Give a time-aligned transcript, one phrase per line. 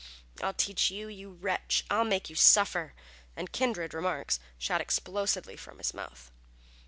[0.41, 1.85] "I'll teach you, you wretch!
[1.91, 2.95] I'll make you suffer!"
[3.35, 6.31] and kindred remarks, shot explosively from his mouth.